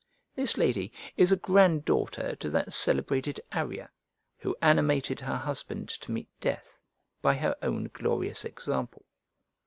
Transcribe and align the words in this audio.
This 0.33 0.57
lady 0.57 0.91
is 1.15 1.31
a 1.31 1.35
grand 1.37 1.85
daughter 1.85 2.35
to 2.37 2.49
that 2.49 2.73
celebrated 2.73 3.39
Arria, 3.51 3.89
who 4.39 4.57
animated 4.59 5.19
her 5.19 5.37
husband 5.37 5.89
to 5.89 6.11
meet 6.11 6.27
death, 6.39 6.81
by 7.21 7.35
her 7.35 7.55
own 7.61 7.83
glorious 7.93 8.43
example. 8.43 9.05